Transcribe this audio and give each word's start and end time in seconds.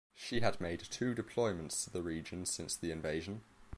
She 0.15 0.39
has 0.39 0.59
made 0.59 0.79
two 0.79 1.13
deployments 1.13 1.83
to 1.83 1.91
the 1.91 2.01
region 2.01 2.47
since 2.47 2.75
the 2.75 2.89
invasion. 2.91 3.43